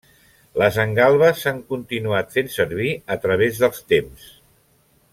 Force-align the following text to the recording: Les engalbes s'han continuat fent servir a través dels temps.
Les 0.61 0.77
engalbes 0.83 1.43
s'han 1.43 1.59
continuat 1.73 2.33
fent 2.39 2.49
servir 2.57 2.89
a 3.17 3.19
través 3.27 3.63
dels 3.65 3.85
temps. 3.95 4.29